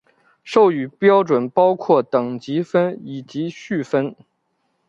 [0.43, 4.15] 授予标准包括等级分以及序分。